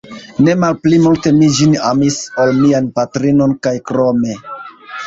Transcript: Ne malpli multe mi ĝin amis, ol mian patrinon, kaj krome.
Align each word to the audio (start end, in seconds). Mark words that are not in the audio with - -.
Ne 0.45 0.53
malpli 0.61 0.99
multe 1.03 1.33
mi 1.41 1.51
ĝin 1.59 1.77
amis, 1.91 2.19
ol 2.47 2.57
mian 2.65 2.91
patrinon, 2.99 3.57
kaj 3.69 3.77
krome. 3.93 4.39